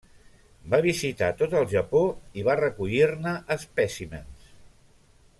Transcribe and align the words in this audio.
Va 0.73 0.77
visitar 0.85 1.27
tot 1.41 1.51
el 1.59 1.67
Japó 1.73 2.01
i 2.43 2.45
va 2.47 2.55
recollir-ne 2.63 3.33
espècimens. 3.57 4.49